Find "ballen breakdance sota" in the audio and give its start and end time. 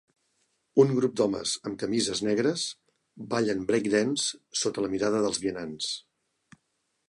3.35-4.87